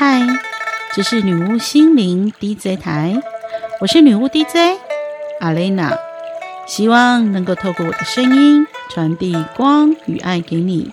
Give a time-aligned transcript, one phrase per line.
[0.00, 0.18] 嗨，
[0.94, 3.20] 这是女巫心灵 DJ 台，
[3.82, 4.80] 我是女巫 DJ
[5.40, 5.92] 阿蕾娜，
[6.66, 10.90] 希望能够透过我的声音传递光与爱给你，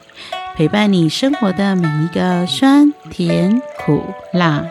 [0.57, 4.03] 陪伴你生活的每一个酸甜苦
[4.33, 4.65] 辣。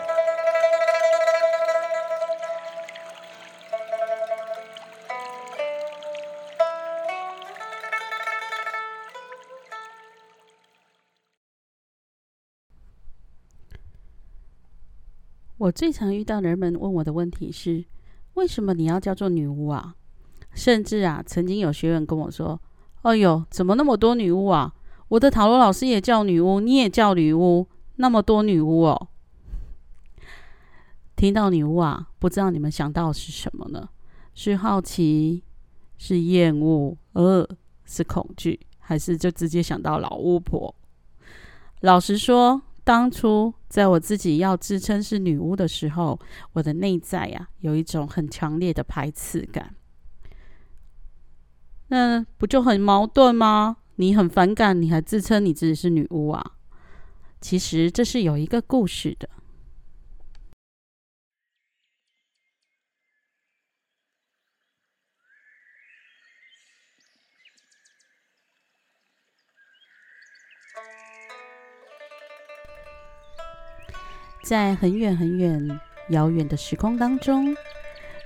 [15.67, 17.83] 我最常遇到人们问我的问题是：
[18.35, 19.95] 为什么你要叫做女巫啊？
[20.53, 22.57] 甚至啊，曾经有学员跟我说
[23.03, 24.73] ：“哎呦，怎么那么多女巫啊？
[25.09, 27.67] 我的塔罗老师也叫女巫，你也叫女巫，
[27.97, 29.09] 那么多女巫哦。”
[31.17, 33.89] 听到女巫啊，不知道你们想到是什么呢？
[34.33, 35.43] 是好奇，
[35.97, 37.45] 是厌恶，呃，
[37.83, 40.73] 是恐惧，还是就直接想到老巫婆？
[41.81, 42.61] 老实说。
[42.87, 46.19] 当初在我自己要自称是女巫的时候，
[46.53, 49.75] 我的内在呀有一种很强烈的排斥感。
[51.89, 53.77] 那不就很矛盾吗？
[53.95, 56.53] 你很反感，你还自称你自己是女巫啊？
[57.39, 59.29] 其实这是有一个故事的。
[74.47, 77.53] 在很远很远、遥远的时空当中，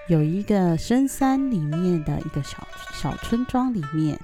[0.07, 4.19] 有一个深山里面的一个小小村庄里面，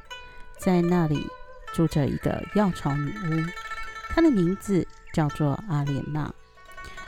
[0.59, 1.25] 在那里
[1.73, 3.43] 住着一个药草女巫，
[4.09, 6.31] 她的名字叫做阿莲娜。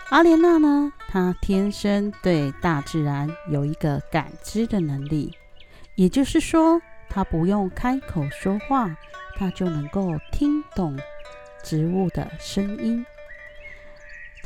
[0.09, 5.37] 阿莲娜呢，她天生对大自然有一个感知的能力，
[5.93, 8.89] 也就是说，她不用开口说话，
[9.37, 10.97] 她就能够听懂
[11.63, 13.05] 植物的声音。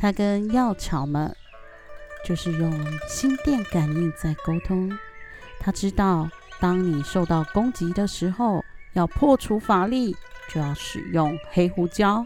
[0.04, 1.34] 他跟药草们
[2.26, 2.70] 就是用
[3.08, 4.92] 心电感应在沟通。
[5.58, 6.28] 他知道，
[6.60, 10.14] 当你受到攻击的时候，要破除法力，
[10.52, 12.22] 就要使用黑胡椒；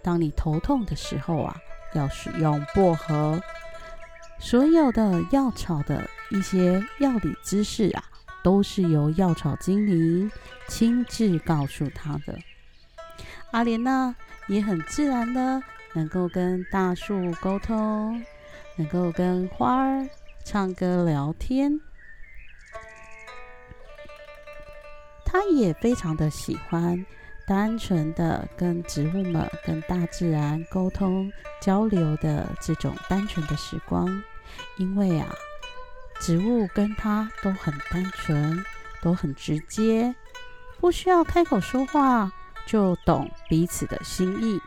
[0.00, 1.56] 当你头痛的时候啊，
[1.92, 3.42] 要使用薄荷。
[4.38, 8.04] 所有的药草的一些药理知识啊，
[8.44, 10.30] 都是由药草精灵
[10.68, 12.38] 亲自告诉他的。
[13.50, 14.14] 阿莲娜
[14.46, 15.60] 也很自然的。
[15.98, 18.24] 能够跟大树沟通，
[18.76, 20.08] 能够跟花儿
[20.44, 21.80] 唱歌聊天，
[25.24, 27.04] 他也非常的喜欢
[27.48, 34.06] 单纯的跟植物们、跟大自然沟通交流的这种单纯的时光，
[34.76, 35.34] 因为啊，
[36.20, 38.64] 植物跟他都很单纯，
[39.02, 40.14] 都很直接，
[40.78, 42.30] 不需要开口说话
[42.68, 44.60] 就懂彼此的心意。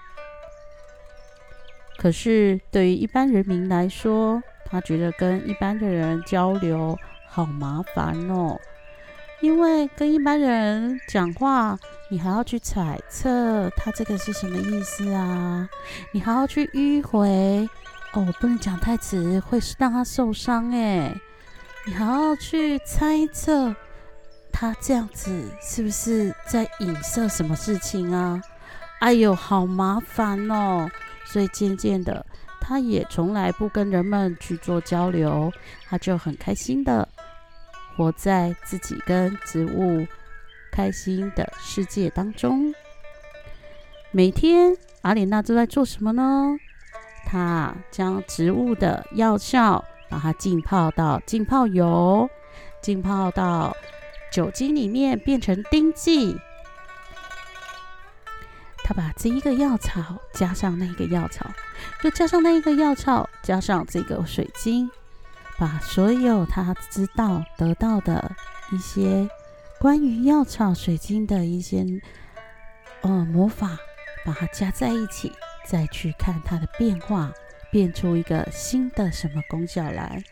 [2.02, 6.98] 可是，对于一般人民来说，他觉得跟一般的人交流
[7.28, 8.60] 好麻烦哦。
[9.40, 11.78] 因为跟一般人讲话，
[12.10, 15.70] 你还要去揣测他这个是什么意思啊，
[16.12, 17.70] 你还要去迂回
[18.14, 21.16] 哦，不能讲太直，会让他受伤哎。
[21.86, 23.76] 你还要去猜测
[24.52, 28.42] 他这样子是不是在影射什么事情啊？
[29.02, 30.90] 哎呦，好麻烦哦。
[31.32, 32.26] 所以渐渐的，
[32.60, 35.50] 他也从来不跟人们去做交流，
[35.88, 37.08] 他就很开心的
[37.96, 40.06] 活在自己跟植物
[40.74, 42.74] 开心的世界当中。
[44.12, 46.58] 每天，阿莲娜都在做什么呢？
[47.26, 52.30] 她将植物的药效把它浸泡到浸泡油，
[52.82, 53.74] 浸泡到
[54.34, 56.38] 酒精里面，变成丁剂。
[58.84, 61.50] 他把这一个药草加上那个药草，
[62.04, 64.90] 又加上那一个药草，加上这个水晶，
[65.58, 68.36] 把所有他知道得到的
[68.72, 69.30] 一些
[69.80, 71.86] 关于药草、水晶的一些
[73.02, 73.78] 呃魔法，
[74.26, 75.32] 把它加在一起，
[75.66, 77.32] 再去看它的变化，
[77.72, 80.24] 变出一个新的什么功效来。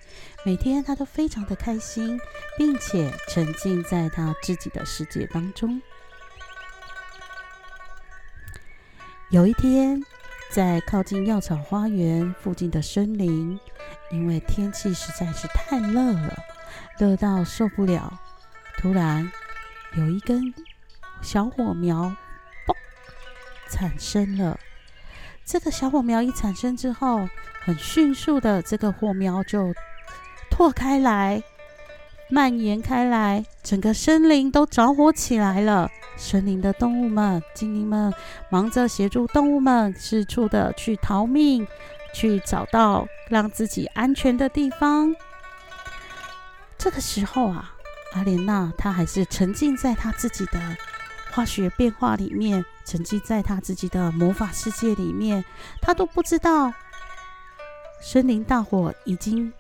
[0.46, 2.19] 每天他都非常的开心，
[2.57, 5.81] 并且沉浸在他自己的世界当中。
[9.31, 10.02] 有一天，
[10.50, 13.60] 在靠近药草花园附近的森林，
[14.10, 16.36] 因为天气实在是太热了，
[16.98, 18.12] 热到受不了。
[18.80, 19.31] 突然，
[19.96, 20.52] 有一根
[21.22, 22.12] 小火苗，
[22.66, 22.74] 嘣，
[23.70, 24.58] 产生了。
[25.46, 27.30] 这个小火苗一产生之后，
[27.62, 29.75] 很迅速的，这个火苗就
[30.50, 31.44] 拓开来。
[32.32, 35.92] 蔓延开来，整个森林都着火起来了。
[36.19, 38.13] 森林的动物们、精灵们
[38.50, 41.66] 忙着协助动物们四处的去逃命，
[42.13, 45.16] 去找到让自己安全的地方。
[46.77, 47.74] 这个时候啊，
[48.13, 50.60] 阿莲娜她还是沉浸在她自己的
[51.31, 55.44] 化学变化里面，沉浸在她自己的魔法世界里面，
[55.81, 56.74] 她都不知道
[58.01, 59.51] 森林大火已经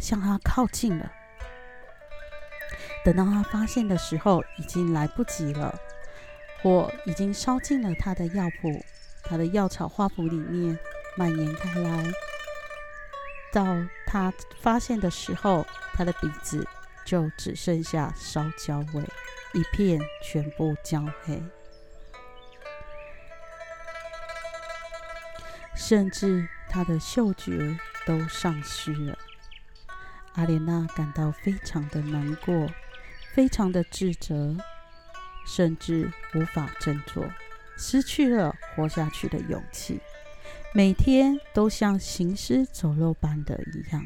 [0.00, 1.12] 向她靠近了。
[3.04, 5.78] 等到她发现的时候，已经来不及了。
[6.62, 8.84] 火已经烧进了他的药谱，
[9.24, 10.78] 他的药草花圃里面
[11.16, 12.04] 蔓延开来。
[13.52, 13.64] 到
[14.06, 16.66] 他发现的时候，他的鼻子
[17.04, 19.02] 就只剩下烧焦味，
[19.54, 21.42] 一片全部焦黑，
[25.74, 29.16] 甚至他的嗅觉都丧失了。
[30.34, 32.68] 阿莲娜感到非常的难过，
[33.32, 34.56] 非常的自责。
[35.48, 37.24] 甚至无法振作，
[37.78, 39.98] 失去了活下去的勇气，
[40.74, 44.04] 每天都像行尸走肉般的一样。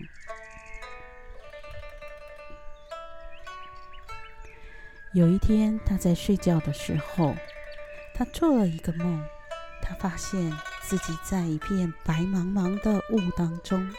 [5.13, 7.35] 有一天，他在睡觉的时候，
[8.15, 9.23] 他做了一个梦，
[9.83, 13.93] 他发现自己在一片白茫茫的雾当中，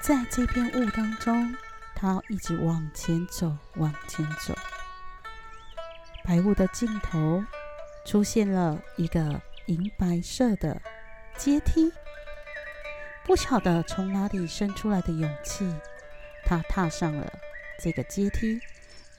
[0.00, 1.54] 在这片雾当中，
[1.94, 4.54] 他一直往前走，往前走。
[6.26, 7.44] 白雾的尽头，
[8.04, 10.82] 出现了一个银白色的
[11.36, 11.92] 阶梯。
[13.24, 15.72] 不晓得从哪里生出来的勇气，
[16.44, 17.32] 他踏上了
[17.80, 18.60] 这个阶梯，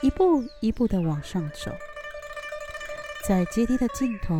[0.01, 1.71] 一步一步的往上走。
[3.25, 4.37] 在阶梯的尽头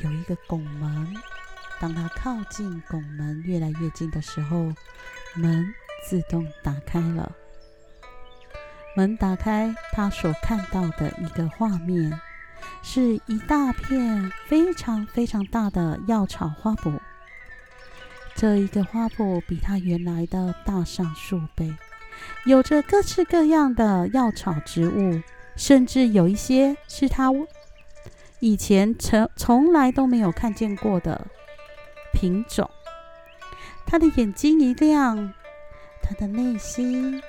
[0.00, 1.14] 有一个拱门，
[1.80, 4.70] 当他靠近拱门越来越近的时候，
[5.34, 5.74] 门
[6.06, 7.32] 自动打开了。
[8.96, 12.20] 门打开，他所看到的一个画面，
[12.82, 16.98] 是一大片非常非常大的药草花圃。
[18.34, 21.72] 这一个花圃比他原来的大上数倍，
[22.46, 25.22] 有着各式各样的药草植物，
[25.56, 27.30] 甚至有一些是他
[28.40, 31.26] 以前从从来都没有看见过的
[32.12, 32.68] 品种。
[33.86, 35.32] 他的眼睛一亮，
[36.02, 37.22] 他的内心。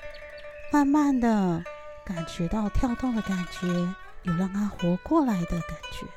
[0.71, 1.62] 慢慢的
[2.06, 3.68] 感觉到跳动的感觉，
[4.23, 6.07] 有让他活过来的感觉，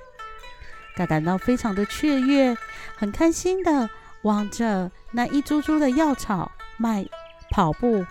[0.96, 2.56] 他感到非常的雀跃，
[2.96, 3.90] 很开心的
[4.22, 7.04] 望着那一株株的药草迈
[7.50, 8.06] 跑步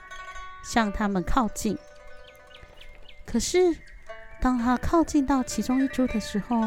[0.63, 1.77] 向他们靠近。
[3.25, 3.77] 可是
[4.41, 6.57] 当他靠近到其中一株的时候，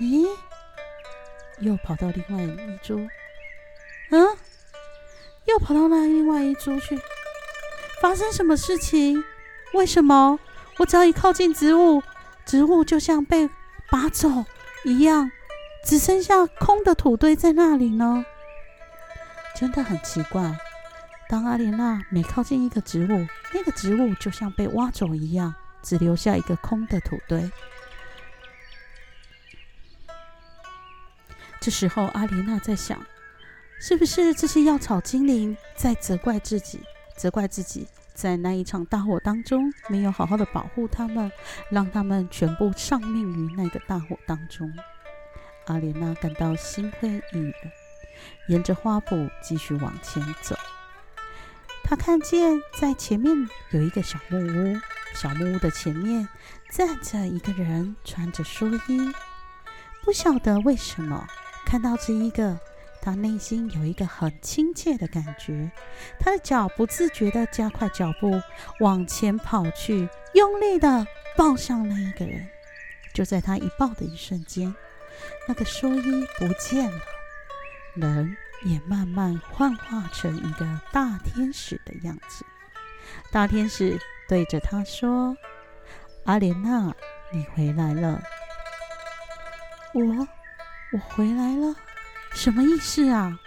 [0.00, 0.26] 咦，
[1.60, 3.08] 又跑到另外一株，
[4.10, 4.36] 嗯，
[5.44, 7.00] 又跑到那另外一株去。
[8.04, 9.24] 发生什么事情？
[9.72, 10.38] 为什么
[10.76, 12.02] 我只要一靠近植物，
[12.44, 13.48] 植物就像被
[13.90, 14.28] 拔走
[14.84, 15.30] 一样，
[15.86, 18.26] 只剩下空的土堆在那里呢？
[19.56, 20.54] 真的很奇怪。
[21.30, 27.50] 当阿莲娜每靠近一个植物，那个植物就像被挖走一样，只留下一个空的土堆。
[31.58, 33.02] 这时候，阿莲娜在想，
[33.80, 36.82] 是不是这些药草精灵在责怪自己？
[37.16, 41.30] 责怪自己在那一场大火当中没有好好的保护他们，
[41.68, 44.72] 让他们全部丧命于那个大火当中。
[45.66, 47.52] 阿莲娜感到心灰意冷，
[48.48, 50.56] 沿着花圃继续往前走。
[51.82, 53.34] 她看见在前面
[53.72, 54.78] 有一个小木屋，
[55.14, 56.28] 小木屋的前面
[56.70, 59.12] 站着一个人，穿着蓑衣。
[60.04, 61.26] 不晓得为什么，
[61.66, 62.58] 看到这一个。
[63.04, 65.70] 他内心有一个很亲切的感觉，
[66.18, 68.40] 他的脚不自觉地加快脚步
[68.80, 71.06] 往前跑去，用力地
[71.36, 72.48] 抱上那一个人。
[73.12, 74.74] 就在他一抱的一瞬间，
[75.46, 76.98] 那个蓑衣不见了，
[77.94, 78.34] 人
[78.64, 82.46] 也慢慢幻化成一个大天使的样子。
[83.30, 85.36] 大天使对着他说
[86.24, 86.90] ：“阿莲娜，
[87.30, 88.22] 你回来了。
[89.92, 90.26] 我，
[90.92, 91.76] 我回来了。”
[92.34, 93.38] 什么意思啊？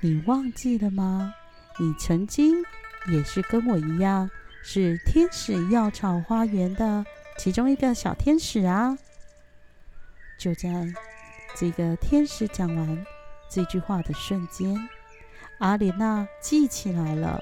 [0.00, 1.32] 你忘记了吗？
[1.78, 2.62] 你曾经
[3.10, 4.28] 也是跟我一样，
[4.62, 7.04] 是天使药草花园的
[7.38, 8.98] 其中一个小天使啊！
[10.38, 10.68] 就在
[11.56, 13.06] 这个天使讲完
[13.48, 14.76] 这句话的瞬间，
[15.60, 17.40] 阿莲娜记起来了，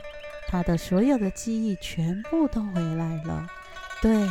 [0.49, 3.49] 她的所有的记忆全部都回来了。
[4.01, 4.29] 对。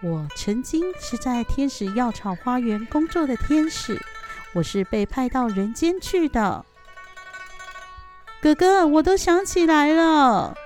[0.00, 4.00] 我曾经是在天使药草花园工作的天使，
[4.54, 6.64] 我是被派到人间去的。
[8.40, 10.56] 哥哥，我都想起来了。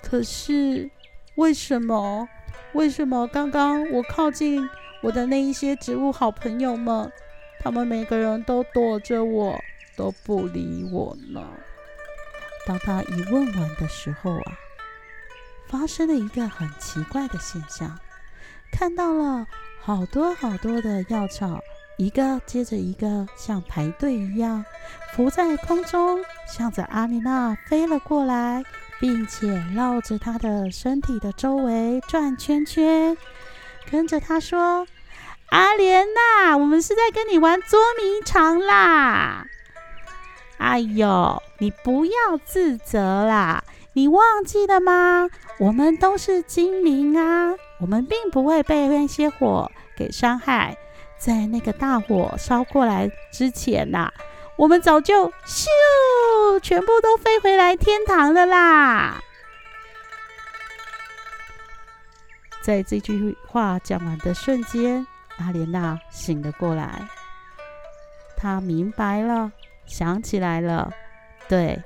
[0.00, 0.88] 可是，
[1.34, 2.28] 为什么？
[2.72, 4.68] 为什么刚刚我靠近
[5.02, 7.10] 我的那一些植物好朋友们，
[7.60, 9.58] 他们每个人都躲着我，
[9.96, 11.44] 都不理我呢。
[12.64, 14.58] 当他一问完的时候啊，
[15.76, 17.98] 发生了一个很奇怪的现象，
[18.70, 19.44] 看到了
[19.82, 21.58] 好多好多的药草，
[21.98, 24.64] 一个接着一个，像排队一样，
[25.12, 28.62] 浮在空中，向着阿丽娜飞了过来，
[29.00, 33.16] 并且绕着她的身体的周围转圈圈，
[33.90, 34.86] 跟着她说。
[35.50, 39.44] 阿莲娜，我们是在跟你玩捉迷藏啦！
[40.58, 42.12] 哎呦，你不要
[42.44, 43.64] 自责啦！
[43.94, 45.28] 你忘记了吗？
[45.58, 50.76] 我们都是精灵啊，我们并不会被那些火给伤害。
[51.16, 54.10] 在那个大火烧过来之前呐，
[54.56, 55.68] 我们早就咻，
[56.60, 59.20] 全部都飞回来天堂了啦！
[62.62, 65.06] 在这句话讲完的瞬间。
[65.38, 67.00] 阿莲娜醒了过来，
[68.36, 69.50] 她明白了，
[69.86, 70.92] 想起来了，
[71.48, 71.82] 对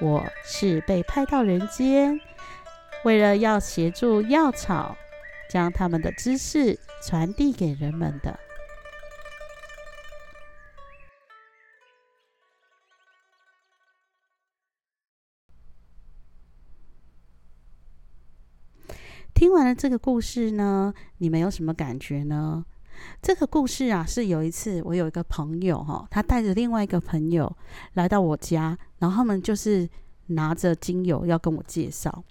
[0.00, 2.20] 我是被派到人间，
[3.04, 4.96] 为了要协助药草
[5.50, 8.38] 将他们的知识传递给人们的。
[19.34, 22.64] 听完了这个故事呢，你们有什么感觉呢？
[23.22, 27.56] 这个故事啊，是有一次我有一个朋友哈，他带着另外一个朋友
[27.94, 29.88] 来到我家，然后他们就是
[30.26, 32.22] 拿着精油要跟我介绍。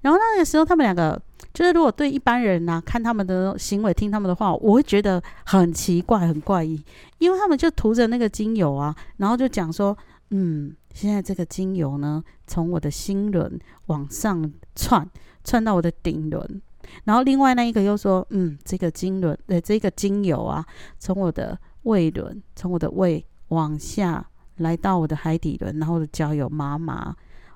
[0.00, 1.20] 然后那个时候，他们两个
[1.54, 6.82] 就是如果对一般人呐，看他们的行为、听他们的话，我会觉得很奇怪、很怪异，
[7.18, 9.96] 因为他们就涂着那个精油啊，然后就讲说，
[10.30, 15.08] 嗯，现在这个精油呢，从我的心轮往上窜，
[15.44, 16.62] 窜到我的顶轮。
[17.04, 20.66] 然后另外那一个又说，嗯，这个经轮，呃，这个精油啊，
[20.98, 24.26] 从我的胃轮，从我的胃往下
[24.60, 27.14] 来到我的海底轮，然后的脚有麻麻，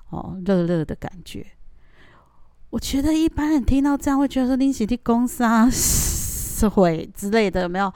[0.09, 1.45] 哦，热热的感觉。
[2.69, 7.91] 我觉得一般人听到这样会觉得说，你起的公司啊， 是会之类的，有没有？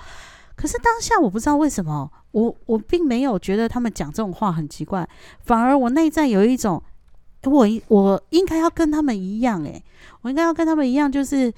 [0.56, 5.08] 可是当下我不知道为什么，我我并没有觉得他们讲这种话很奇怪，
[5.42, 6.82] 反而我内在有一种。
[7.44, 9.82] 我我应该要跟他们一样，诶，
[10.20, 11.50] 我应该要跟他们一样，就是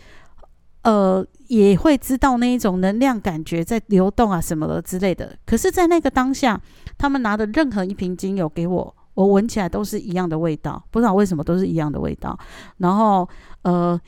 [0.83, 5.37] 呃，也会知道那一种能量感觉在流动啊什么的之类的。
[5.45, 6.59] 可是，在那个当下，
[6.97, 12.37] 他们拿的任何一瓶精油给我，我闻起来都是一样的味道，不知道为什么都是一样的味道。
[12.77, 13.27] 然后
[13.61, 13.99] 呃，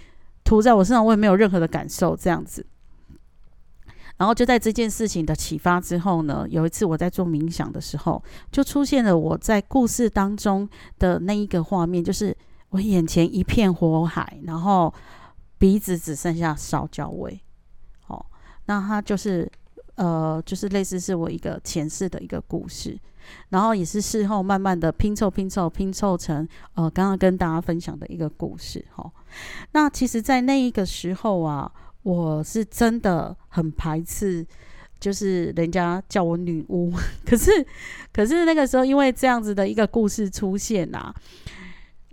[0.43, 2.65] 涂在我身上，我也没有任何的感受，这样子。
[4.17, 12.35] 然后就在这件事情的启发之后呢，有一次我在做冥想的时候，就出现了我在故事当中的那一个画面，就是
[12.69, 14.93] 我眼前一片火海，然后
[15.63, 17.39] 鼻子只剩下烧焦味。
[18.07, 18.25] 哦，
[18.65, 19.49] 那它就是
[19.95, 22.99] 呃，就是类似是我一个前世的一个故事，
[23.47, 28.85] 然后也是事后慢慢的拼凑、拼凑、拼凑成呃，刚刚跟大家分享的一个故事。
[28.93, 29.09] 哈，
[29.71, 31.71] 那其实，在那一个时候啊。
[32.03, 34.45] 我是真的很排斥，
[34.99, 36.91] 就是人家叫我女巫。
[37.25, 37.49] 可是，
[38.11, 41.13] 可是那个时候因为这样子的一个故事出现呐，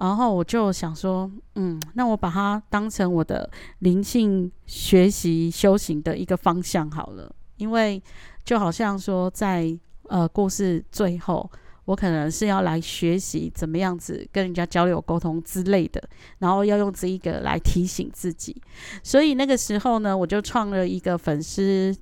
[0.00, 7.33] 然后我就想说，嗯，那我把它当成我的灵性学习修行的一个方向好了。
[7.59, 8.02] 因为
[8.45, 9.78] 就好像说，在
[10.09, 11.49] 呃故事最后。
[11.87, 16.00] 我可能是要来学习怎么样子跟人家交流沟通之类的，
[16.38, 18.54] 然后要用这一个来提醒自己。
[19.02, 21.92] 所以那个时候呢，我就创了一个粉丝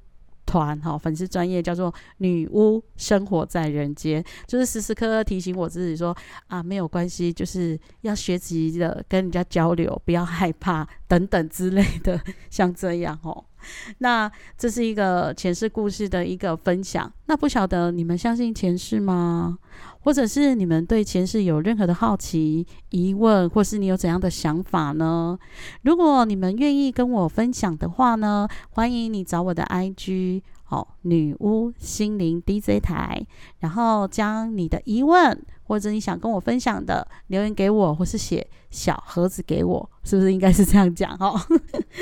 [0.48, 13.44] 团，哈，粉丝专业叫做“女巫生活在人间”，就是时时刻刻提醒我自己说啊，没有关系，就是要学习的跟人家交流，不要害怕等等之类的，像这样哦。
[13.98, 17.10] 那这是一个前世故事的一个分享。
[17.26, 19.58] 那不晓得你们相信前世吗？
[20.00, 25.38] 或者是你们对前世有任何的好奇、疑问，或是你有怎样的想法呢？
[25.82, 33.26] 如果你们愿意跟我分享的话呢，欢迎你找我的 IG 哦，女巫心灵 DJ 台，
[33.58, 41.38] 然后将你的疑问或者你想跟我分享的留言给我，或是写小盒子给我，是不是应该是这样讲哦？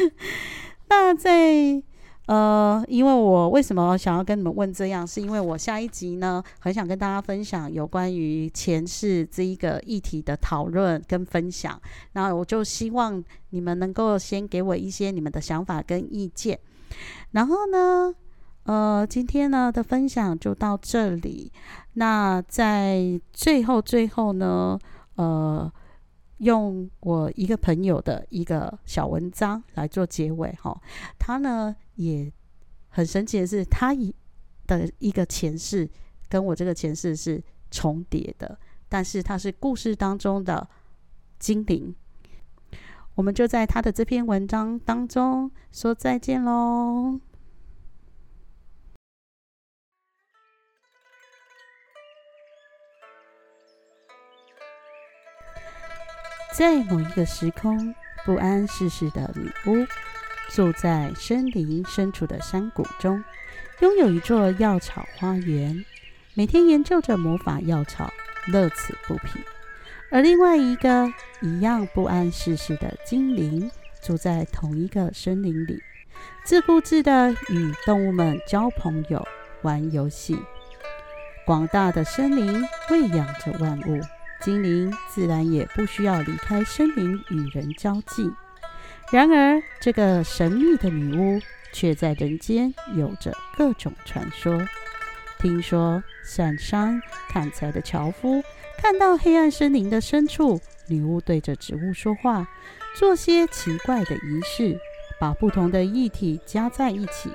[0.88, 1.82] 那在
[2.26, 11.80] 呃，因为我为什么想要跟你们问这样，是因为我下一集呢，很想跟大家分享有关于前世这一个议题的讨论跟分享。
[12.14, 16.58] 那我就希望你们能够先给我一些你们的想法跟意见。
[17.30, 18.12] 然后呢，
[18.64, 21.52] 呃，今天呢的分享就到这里。
[21.92, 24.76] 那在最后最后呢，
[25.14, 25.72] 呃。
[26.38, 30.78] 用我一个朋友的一个小文章来做结尾哈，
[31.18, 32.30] 他呢也
[32.88, 34.12] 很神奇的是，他也
[34.66, 35.88] 的一个前世，
[36.28, 40.68] 跟我这个前世是重叠的，但是他是故事当中的
[41.38, 41.94] 精灵。
[43.14, 47.18] 我们就在他的这篇文章当中说再见喽。
[56.56, 57.94] 在某一个时空，
[58.24, 59.86] 不谙世事的女巫
[60.48, 63.22] 住在森林深处的山谷中，
[63.80, 65.84] 拥有一座药草花园，
[66.32, 68.10] 每天研究着魔法药草，
[68.46, 69.38] 乐此不疲。
[70.10, 73.70] 而另外一个一样不谙世事的精灵，
[74.02, 75.82] 住在同一个森林里，
[76.42, 79.22] 自顾自地与动物们交朋友、
[79.60, 80.38] 玩游戏。
[81.44, 84.00] 广大的森林喂养着万物。
[84.40, 88.30] 精灵自然也不需要离开森林与人交际。
[89.12, 91.40] 然而，这个神秘的女巫
[91.72, 94.60] 却在人间有着各种传说。
[95.38, 98.42] 听说，上山砍柴的樵夫
[98.78, 102.48] 看到黑暗森林的深处，女巫对着植物说话，
[102.96, 104.78] 做些奇怪的仪式，
[105.20, 107.30] 把不同的液体加在一起，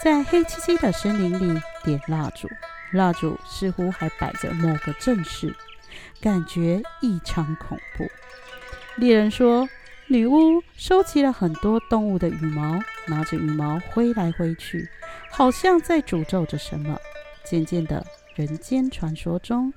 [0.00, 2.48] 在黑漆漆的森林里点蜡烛。
[2.92, 5.52] 蜡烛似乎还摆着某个正事。
[6.20, 8.08] 感觉异常恐怖。
[8.96, 9.68] 猎人说，
[10.08, 14.88] 女巫收集了很多动物的羽毛，拿着羽毛挥来挥去，
[15.30, 16.98] 好像在诅咒着什么。
[17.44, 19.72] 渐渐的，人间传说中，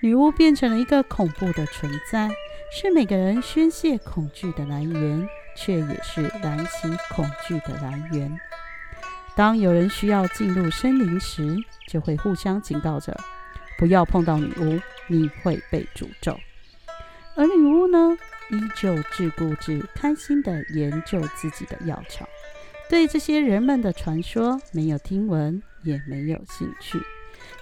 [0.00, 2.28] 女巫变成了一个恐怖的存在，
[2.72, 8.38] 是每个人宣泄恐惧的来源，却也是燃起恐惧的来源。
[9.34, 11.56] 当有人需要进入森林时，
[11.88, 13.16] 就会互相警告着。
[13.80, 16.38] 不要碰到女巫，你会被诅咒。
[17.34, 18.14] 而女巫呢，
[18.50, 22.28] 依旧自顾自、开心地研究自己的药草，
[22.90, 27.00] 对这些人们的传说没有听闻，也没有兴趣。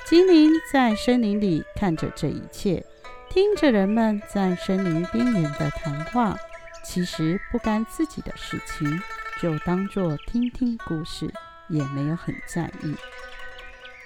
[0.07, 2.85] 精灵在森林里看着这一切，
[3.31, 6.37] 听着人们在森林边缘的谈话，
[6.85, 9.01] 其实不干自己的事情，
[9.40, 11.33] 就当做听听故事，
[11.69, 12.92] 也没有很在意。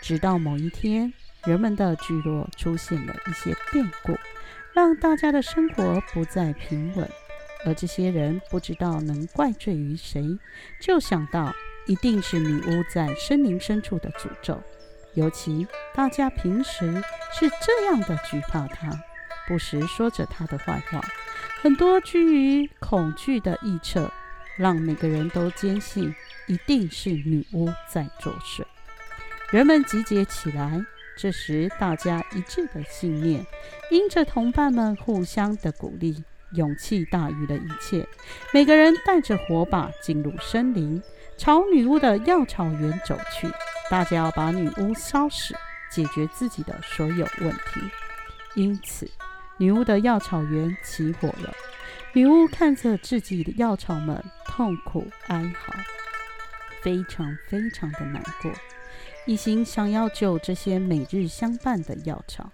[0.03, 1.11] 直到某一天。
[1.45, 4.17] 人们的聚落出现了一些变故，
[4.73, 7.09] 让大家的生活不再平稳。
[7.65, 10.39] 而这些人不知道能怪罪于谁，
[10.81, 11.53] 就想到
[11.87, 14.61] 一定是女巫在森林深处的诅咒。
[15.15, 17.03] 尤其大家平时
[17.33, 18.91] 是这样的惧怕她，
[19.47, 21.01] 不时说着她的坏话，
[21.61, 24.11] 很多居于恐惧的臆测，
[24.57, 26.15] 让每个人都坚信
[26.47, 28.65] 一定是女巫在作祟。
[29.51, 30.85] 人们集结起来。
[31.17, 33.47] 这时，大家一致的信念，
[33.91, 38.07] 因着同伴们互相的鼓励，勇气大于了一切。
[38.53, 41.03] 每个人带着火把进入森林，
[41.37, 43.49] 朝女巫的药草园走去。
[43.91, 45.55] 大家要把女巫烧死，
[45.91, 47.81] 解决自己的所有问题。
[48.55, 49.09] 因此，
[49.59, 51.53] 女巫的药草园起火了。
[52.15, 55.73] 女巫看着自己的药草们痛苦哀嚎，
[56.83, 58.51] 非常非常的难过。
[59.25, 62.51] 一心想要救这些每日相伴的药草，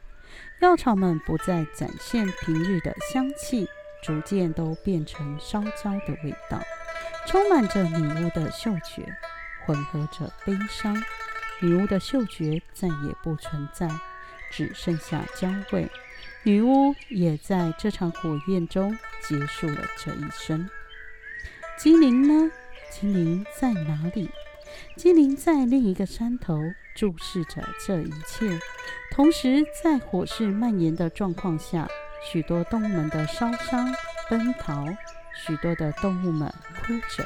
[0.61, 3.67] 药草们不再展现平日的香气，
[4.03, 6.61] 逐渐都变成烧焦的味道，
[7.27, 9.11] 充满着女巫的嗅觉，
[9.65, 10.95] 混合着悲伤。
[11.61, 13.89] 女巫的嗅觉再也不存在，
[14.51, 15.91] 只剩下焦味。
[16.43, 20.69] 女巫也在这场火焰中结束了这一生。
[21.79, 22.51] 精灵呢？
[22.91, 24.31] 精灵在哪里？
[24.97, 26.59] 精灵在另一个山头
[26.97, 28.59] 注视着这一切，
[29.13, 31.89] 同时在火势蔓延的状况下，
[32.31, 33.95] 许多动物们的烧伤、
[34.29, 34.87] 奔逃，
[35.47, 37.25] 许多的动物们哭着。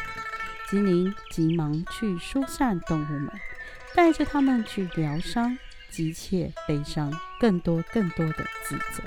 [0.71, 3.31] 精灵急忙去疏散动物们，
[3.95, 5.59] 带着他们去疗伤，
[5.91, 9.03] 急切悲伤，更多更多的自责。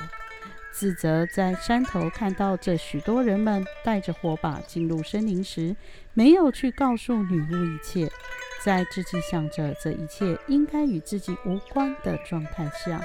[0.78, 5.74] 自责在山头看到这许多人们带着火把进入森林时，
[6.14, 8.12] 没有去告诉女巫一切，
[8.62, 13.02] 在自己想着这一切应该与自己无关的状态下，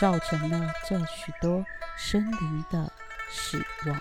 [0.00, 1.62] 造成了这许多
[1.98, 2.90] 森林的
[3.28, 4.00] 死亡。